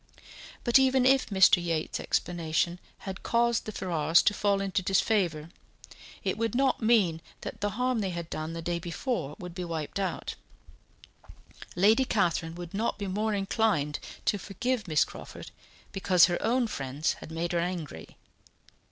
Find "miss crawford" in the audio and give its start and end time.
14.87-15.51